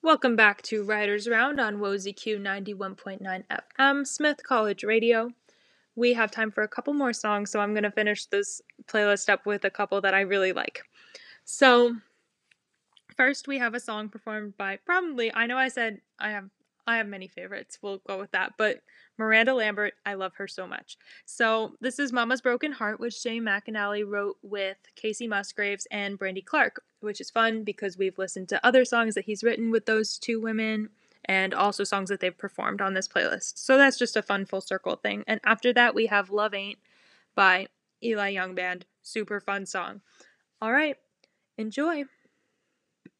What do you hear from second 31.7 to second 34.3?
songs that they've performed on this playlist. So that's just a